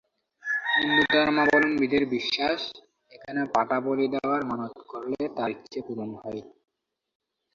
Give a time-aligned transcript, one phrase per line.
[0.73, 2.59] হিন্দু ধর্মাবলম্বীদের বিশ্বাস,
[3.11, 6.41] এখানে পাঠা বলি দেওয়ার মানত করলে তাঁর ইচ্ছে পূরণ হয়।